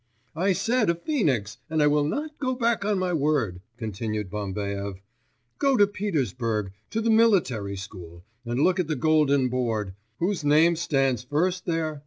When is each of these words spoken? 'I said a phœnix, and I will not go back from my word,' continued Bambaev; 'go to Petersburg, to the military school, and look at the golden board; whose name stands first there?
'I 0.35 0.53
said 0.53 0.89
a 0.89 0.95
phœnix, 0.95 1.57
and 1.69 1.79
I 1.79 1.85
will 1.85 2.03
not 2.03 2.39
go 2.39 2.55
back 2.55 2.81
from 2.81 2.97
my 2.97 3.13
word,' 3.13 3.61
continued 3.77 4.31
Bambaev; 4.31 4.95
'go 5.59 5.77
to 5.77 5.85
Petersburg, 5.85 6.71
to 6.89 7.01
the 7.01 7.11
military 7.11 7.75
school, 7.75 8.23
and 8.43 8.59
look 8.63 8.79
at 8.79 8.87
the 8.87 8.95
golden 8.95 9.47
board; 9.47 9.93
whose 10.17 10.43
name 10.43 10.75
stands 10.75 11.21
first 11.21 11.67
there? 11.67 11.99